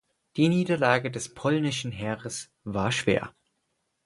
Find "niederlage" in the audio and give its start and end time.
0.49-1.11